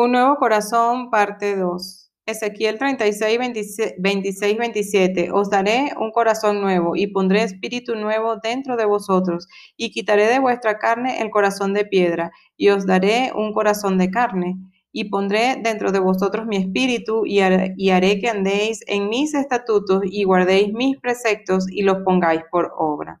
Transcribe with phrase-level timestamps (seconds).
[0.00, 2.12] Un nuevo corazón, parte 2.
[2.24, 3.36] Ezequiel 36,
[3.98, 5.32] 26, 27.
[5.32, 10.38] Os daré un corazón nuevo y pondré espíritu nuevo dentro de vosotros y quitaré de
[10.38, 14.54] vuestra carne el corazón de piedra y os daré un corazón de carne
[14.92, 17.40] y pondré dentro de vosotros mi espíritu y
[17.76, 22.72] y haré que andéis en mis estatutos y guardéis mis preceptos y los pongáis por
[22.78, 23.20] obra.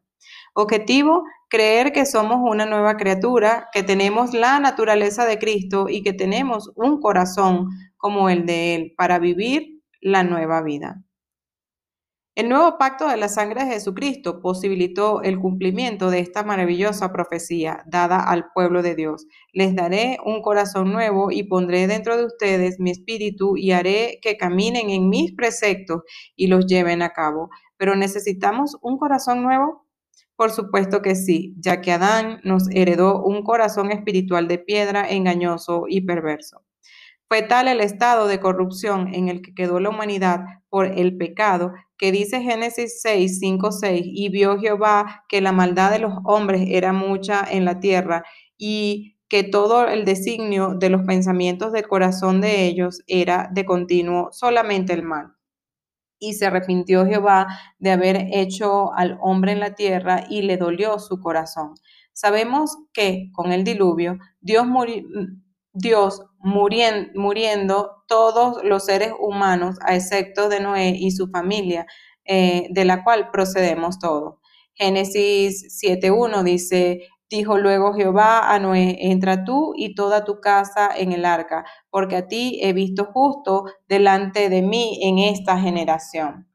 [0.54, 6.12] Objetivo, creer que somos una nueva criatura, que tenemos la naturaleza de Cristo y que
[6.12, 11.02] tenemos un corazón como el de Él para vivir la nueva vida.
[12.38, 17.82] El nuevo pacto de la sangre de Jesucristo posibilitó el cumplimiento de esta maravillosa profecía
[17.84, 19.26] dada al pueblo de Dios.
[19.52, 24.36] Les daré un corazón nuevo y pondré dentro de ustedes mi espíritu y haré que
[24.36, 26.02] caminen en mis preceptos
[26.36, 27.50] y los lleven a cabo.
[27.76, 29.87] Pero necesitamos un corazón nuevo.
[30.38, 35.86] Por supuesto que sí, ya que Adán nos heredó un corazón espiritual de piedra, engañoso
[35.88, 36.62] y perverso.
[37.26, 41.72] Fue tal el estado de corrupción en el que quedó la humanidad por el pecado,
[41.96, 46.62] que dice Génesis 6, 5, 6, y vio Jehová que la maldad de los hombres
[46.68, 48.22] era mucha en la tierra
[48.56, 54.28] y que todo el designio de los pensamientos del corazón de ellos era de continuo
[54.30, 55.37] solamente el mal
[56.18, 57.46] y se arrepintió Jehová
[57.78, 61.74] de haber hecho al hombre en la tierra y le dolió su corazón.
[62.12, 64.66] Sabemos que con el diluvio Dios,
[65.72, 71.86] Dios muriendo todos los seres humanos, a excepto de Noé y su familia,
[72.24, 74.36] eh, de la cual procedemos todos.
[74.74, 81.12] Génesis 7.1 dice, Dijo luego Jehová a Noé, entra tú y toda tu casa en
[81.12, 86.48] el arca, porque a ti he visto justo delante de mí en esta generación.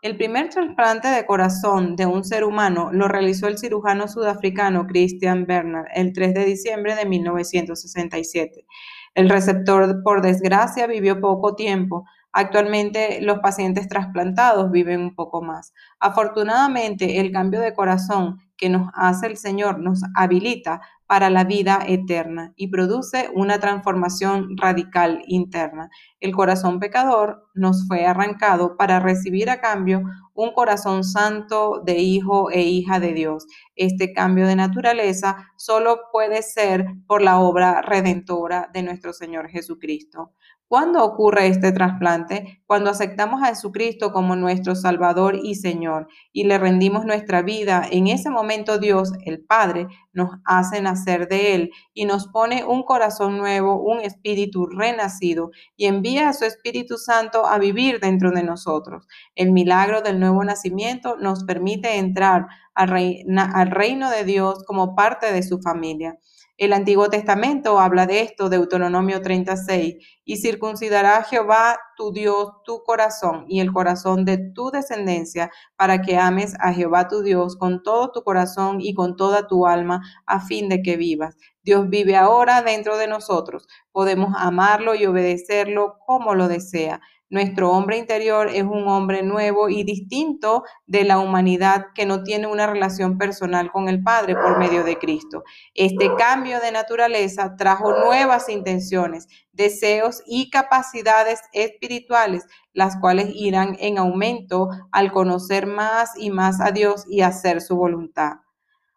[0.00, 5.44] El primer trasplante de corazón de un ser humano lo realizó el cirujano sudafricano Christian
[5.46, 8.66] Bernard el 3 de diciembre de 1967.
[9.14, 12.04] El receptor, por desgracia, vivió poco tiempo,
[12.34, 15.74] Actualmente los pacientes trasplantados viven un poco más.
[16.00, 21.80] Afortunadamente, el cambio de corazón que nos hace el Señor nos habilita para la vida
[21.84, 25.90] eterna y produce una transformación radical interna.
[26.20, 30.04] El corazón pecador nos fue arrancado para recibir a cambio
[30.42, 33.46] un corazón santo de hijo e hija de Dios.
[33.76, 40.32] Este cambio de naturaleza solo puede ser por la obra redentora de nuestro Señor Jesucristo.
[40.72, 42.62] ¿Cuándo ocurre este trasplante?
[42.64, 47.86] Cuando aceptamos a Jesucristo como nuestro Salvador y Señor y le rendimos nuestra vida.
[47.90, 52.84] En ese momento Dios, el Padre, nos hace nacer de Él y nos pone un
[52.84, 58.42] corazón nuevo, un espíritu renacido y envía a su Espíritu Santo a vivir dentro de
[58.42, 59.06] nosotros.
[59.34, 65.42] El milagro del nuevo nacimiento nos permite entrar al, reino de Dios como parte de
[65.42, 66.18] su familia.
[66.58, 73.46] El Antiguo Testamento habla de esto, Deuteronomio 36, y circuncidará Jehová tu Dios tu corazón
[73.48, 78.12] y el corazón de tu descendencia para que ames a Jehová tu Dios con todo
[78.12, 81.36] tu corazón y con toda tu alma a fin de que vivas.
[81.62, 83.66] Dios vive ahora dentro de nosotros.
[83.90, 87.00] Podemos amarlo y obedecerlo como lo desea.
[87.32, 92.46] Nuestro hombre interior es un hombre nuevo y distinto de la humanidad que no tiene
[92.46, 95.42] una relación personal con el Padre por medio de Cristo.
[95.72, 102.44] Este cambio de naturaleza trajo nuevas intenciones, deseos y capacidades espirituales,
[102.74, 107.76] las cuales irán en aumento al conocer más y más a Dios y hacer su
[107.76, 108.40] voluntad.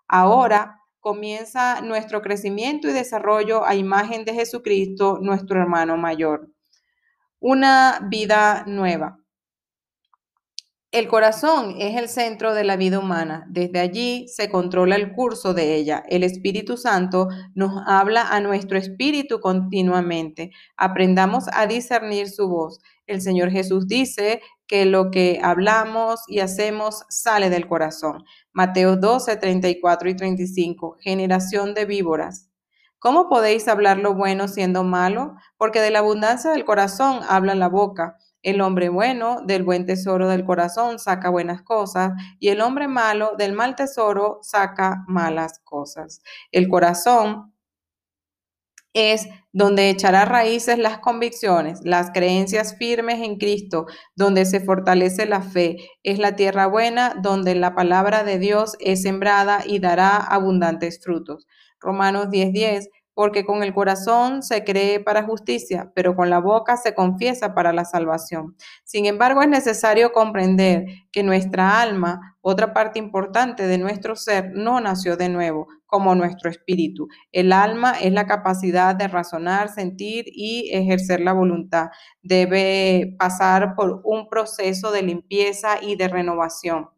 [0.09, 6.50] Ahora comienza nuestro crecimiento y desarrollo a imagen de Jesucristo, nuestro hermano mayor
[7.47, 9.19] una vida nueva.
[10.91, 13.45] El corazón es el centro de la vida humana.
[13.47, 16.01] Desde allí se controla el curso de ella.
[16.09, 20.50] El Espíritu Santo nos habla a nuestro espíritu continuamente.
[20.75, 22.79] Aprendamos a discernir su voz.
[23.05, 28.23] El Señor Jesús dice que lo que hablamos y hacemos sale del corazón.
[28.53, 30.97] Mateo 12, 34 y 35.
[30.99, 32.49] Generación de víboras.
[33.05, 35.35] ¿Cómo podéis hablar lo bueno siendo malo?
[35.57, 38.17] Porque de la abundancia del corazón habla la boca.
[38.41, 43.34] El hombre bueno del buen tesoro del corazón saca buenas cosas y el hombre malo
[43.37, 46.23] del mal tesoro saca malas cosas.
[46.52, 47.53] El corazón
[48.96, 53.85] es donde echará raíces las convicciones, las creencias firmes en Cristo,
[54.16, 55.78] donde se fortalece la fe.
[56.01, 61.46] Es la tierra buena donde la palabra de Dios es sembrada y dará abundantes frutos.
[61.85, 66.93] Romanos 10:10, porque con el corazón se cree para justicia, pero con la boca se
[66.93, 68.55] confiesa para la salvación.
[68.84, 74.82] Sin embargo, es necesario comprender que nuestra alma, otra parte importante de nuestro ser, no
[74.82, 77.08] nació de nuevo, como nuestro espíritu.
[77.32, 81.87] El alma es la capacidad de razonar, sentir y ejercer la voluntad.
[82.22, 86.90] Debe pasar por un proceso de limpieza y de renovación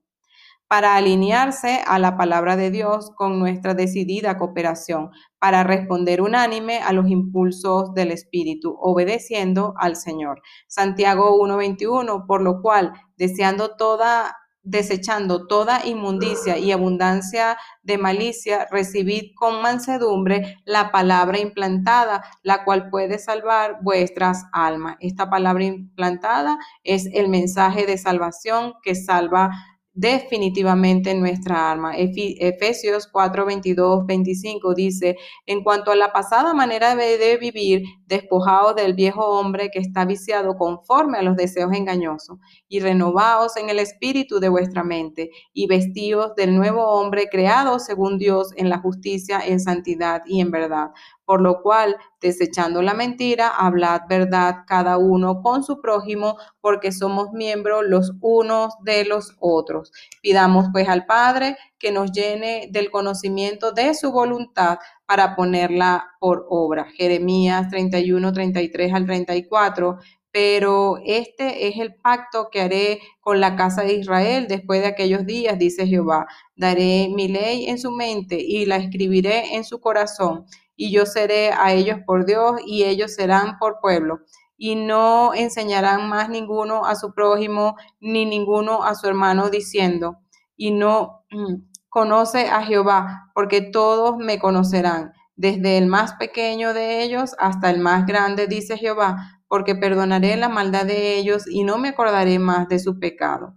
[0.68, 6.94] para alinearse a la palabra de Dios con nuestra decidida cooperación, para responder unánime a
[6.94, 10.42] los impulsos del Espíritu, obedeciendo al Señor.
[10.68, 14.36] Santiago 1:21, por lo cual, deseando toda
[14.68, 22.90] desechando toda inmundicia y abundancia de malicia, recibid con mansedumbre la palabra implantada, la cual
[22.90, 24.98] puede salvar vuestras almas.
[25.00, 29.52] Esta palabra implantada es el mensaje de salvación que salva
[29.98, 31.94] definitivamente nuestra alma.
[31.98, 35.18] Efesios 4, 22, 25 dice,
[35.48, 40.56] en cuanto a la pasada manera de vivir, despojados del viejo hombre que está viciado
[40.56, 42.38] conforme a los deseos engañosos,
[42.70, 48.20] y renovaos en el espíritu de vuestra mente, y vestidos del nuevo hombre creado según
[48.20, 50.92] Dios en la justicia, en santidad y en verdad
[51.28, 57.34] por lo cual, desechando la mentira, hablad verdad cada uno con su prójimo, porque somos
[57.34, 59.92] miembros los unos de los otros.
[60.22, 66.46] Pidamos pues al Padre que nos llene del conocimiento de su voluntad para ponerla por
[66.50, 66.86] obra.
[66.96, 69.98] Jeremías 31, 33 al 34
[70.40, 75.26] pero este es el pacto que haré con la casa de Israel después de aquellos
[75.26, 76.28] días, dice Jehová.
[76.56, 80.46] Daré mi ley en su mente y la escribiré en su corazón
[80.76, 84.20] y yo seré a ellos por Dios y ellos serán por pueblo.
[84.58, 90.20] Y no enseñarán más ninguno a su prójimo ni ninguno a su hermano diciendo,
[90.56, 97.02] y no mm, conoce a Jehová, porque todos me conocerán, desde el más pequeño de
[97.02, 101.78] ellos hasta el más grande, dice Jehová, porque perdonaré la maldad de ellos y no
[101.78, 103.56] me acordaré más de su pecado.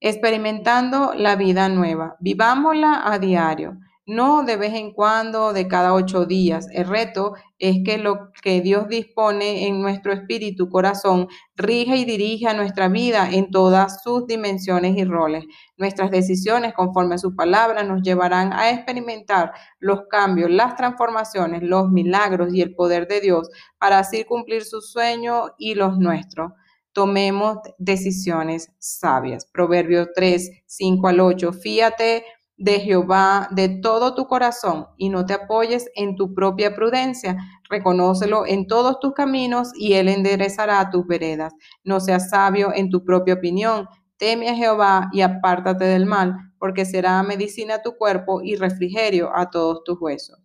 [0.00, 3.78] Experimentando la vida nueva, vivámosla a diario
[4.10, 6.66] no de vez en cuando, de cada ocho días.
[6.72, 12.48] El reto es que lo que Dios dispone en nuestro espíritu, corazón, rige y dirige
[12.48, 15.44] a nuestra vida en todas sus dimensiones y roles.
[15.76, 21.88] Nuestras decisiones conforme a su palabra nos llevarán a experimentar los cambios, las transformaciones, los
[21.90, 23.48] milagros y el poder de Dios
[23.78, 26.50] para así cumplir su sueño y los nuestros
[26.92, 29.46] tomemos decisiones sabias.
[29.46, 31.52] Proverbios 3, 5 al 8.
[31.52, 32.24] Fíate
[32.60, 37.38] de Jehová de todo tu corazón y no te apoyes en tu propia prudencia.
[37.70, 41.54] Reconócelo en todos tus caminos y él enderezará tus veredas.
[41.84, 43.88] No seas sabio en tu propia opinión.
[44.18, 49.34] Teme a Jehová y apártate del mal, porque será medicina a tu cuerpo y refrigerio
[49.34, 50.38] a todos tus huesos.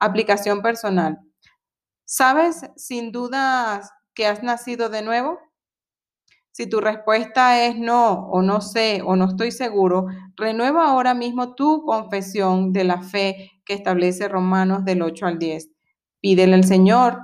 [0.00, 1.20] Aplicación personal.
[2.04, 3.80] ¿Sabes sin duda
[4.12, 5.38] que has nacido de nuevo?
[6.52, 10.06] Si tu respuesta es no o no sé o no estoy seguro,
[10.36, 15.70] renueva ahora mismo tu confesión de la fe que establece Romanos del 8 al 10.
[16.20, 17.18] Pídele al Señor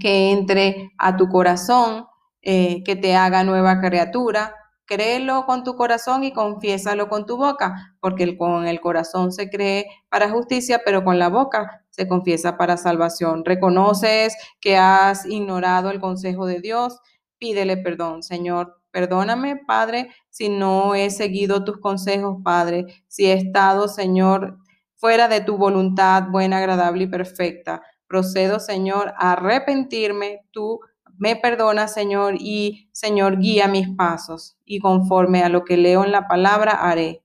[0.00, 2.06] que entre a tu corazón,
[2.42, 4.54] eh, que te haga nueva criatura.
[4.86, 9.86] Créelo con tu corazón y confiésalo con tu boca, porque con el corazón se cree
[10.08, 13.44] para justicia, pero con la boca se confiesa para salvación.
[13.44, 17.00] Reconoces que has ignorado el consejo de Dios
[17.38, 18.80] pídele perdón, Señor.
[18.90, 24.58] Perdóname, Padre, si no he seguido tus consejos, Padre, si he estado, Señor,
[24.94, 27.82] fuera de tu voluntad buena, agradable y perfecta.
[28.06, 30.40] Procedo, Señor, a arrepentirme.
[30.50, 30.80] Tú
[31.18, 34.56] me perdonas, Señor, y, Señor, guía mis pasos.
[34.64, 37.22] Y conforme a lo que leo en la palabra, haré.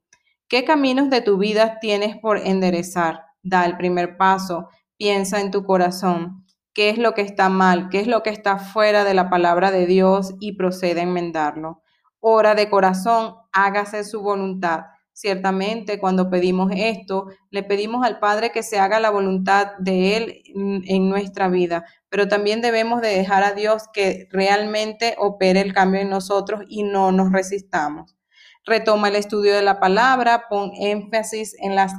[0.48, 3.22] ¿Qué caminos de tu vida tienes por enderezar?
[3.44, 4.68] Da el primer paso.
[4.98, 8.58] Piensa en tu corazón qué es lo que está mal, qué es lo que está
[8.58, 11.82] fuera de la palabra de Dios y procede a enmendarlo.
[12.20, 14.82] Ora de corazón, hágase su voluntad.
[15.14, 20.44] Ciertamente, cuando pedimos esto, le pedimos al Padre que se haga la voluntad de Él
[20.56, 26.02] en nuestra vida, pero también debemos de dejar a Dios que realmente opere el cambio
[26.02, 28.16] en nosotros y no nos resistamos.
[28.64, 31.94] Retoma el estudio de la palabra, pon énfasis en las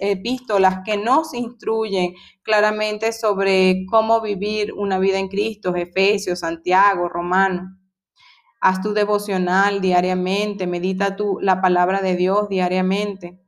[0.00, 7.76] epístolas que nos instruyen claramente sobre cómo vivir una vida en Cristo, Efesios, Santiago, Romano.
[8.60, 13.40] Haz tu devocional diariamente, medita tu, la palabra de Dios diariamente.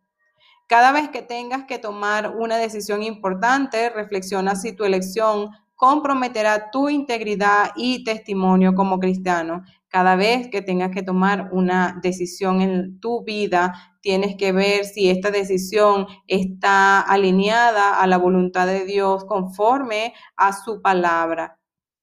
[0.68, 6.88] Cada vez que tengas que tomar una decisión importante, reflexiona si tu elección comprometerá tu
[6.88, 9.64] integridad y testimonio como cristiano.
[9.92, 15.10] Cada vez que tengas que tomar una decisión en tu vida, tienes que ver si
[15.10, 21.58] esta decisión está alineada a la voluntad de Dios conforme a su palabra.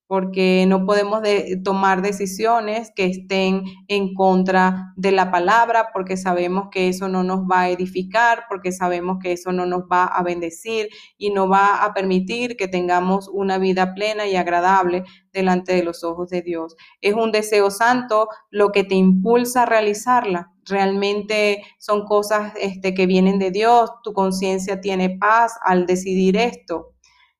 [0.10, 1.22] Porque no podemos
[1.64, 7.42] tomar decisiones que estén en contra de la palabra, porque sabemos que eso no nos
[7.42, 10.90] va a edificar, porque sabemos que eso no nos va a bendecir
[11.20, 16.04] y no va a permitir que tengamos una vida plena y agradable delante de los
[16.04, 16.76] ojos de Dios.
[17.02, 20.52] Es un deseo santo lo que te impulsa a realizarla.
[20.66, 26.96] Realmente son cosas este, que vienen de Dios, tu conciencia tiene paz al decidir esto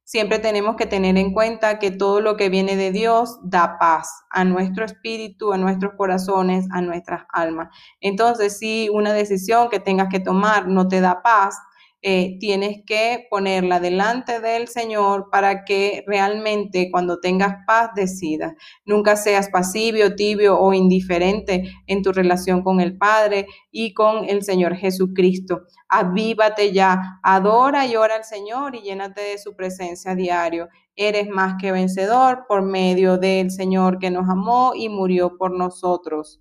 [0.10, 4.24] siempre tenemos que tener en cuenta que todo lo que viene de Dios da paz
[4.32, 7.70] a nuestro espíritu, a nuestros corazones, a nuestras almas.
[8.02, 11.60] Entonces, si una decisión que tengas que tomar no te da paz,
[12.02, 18.54] eh, tienes que ponerla delante del Señor para que realmente cuando tengas paz decidas.
[18.86, 24.44] Nunca seas pasivo, tibio o indiferente en tu relación con el Padre y con el
[24.44, 25.64] Señor Jesucristo.
[25.90, 30.70] Avívate ya, adora y ora al Señor y llénate de su presencia diario.
[30.96, 36.40] Eres más que vencedor por medio del Señor que nos amó y murió por nosotros.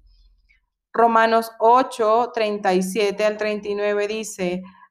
[0.92, 4.62] Romanos 8, 37 al 39 dice,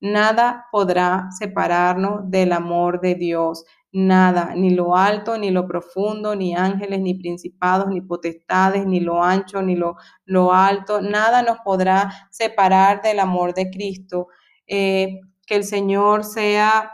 [0.00, 3.64] Nada podrá separarnos del amor de Dios.
[3.90, 9.22] Nada, ni lo alto, ni lo profundo, ni ángeles, ni principados, ni potestades, ni lo
[9.22, 11.00] ancho, ni lo, lo alto.
[11.00, 14.28] Nada nos podrá separar del amor de Cristo.
[14.66, 16.92] Eh, que el Señor sea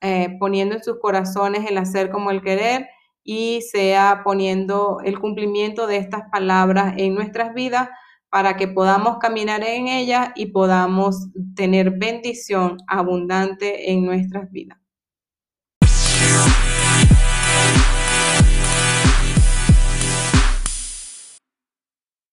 [0.00, 2.86] eh, poniendo en sus corazones el hacer como el querer
[3.24, 7.88] y sea poniendo el cumplimiento de estas palabras en nuestras vidas
[8.30, 14.78] para que podamos caminar en ella y podamos tener bendición abundante en nuestras vidas.